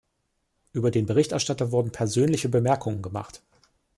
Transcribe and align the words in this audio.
Über 0.73 0.89
den 0.89 1.05
Berichterstatter 1.05 1.71
wurden 1.71 1.91
persönliche 1.91 2.49
Bemerkungen 2.49 3.03
gemacht. 3.03 3.43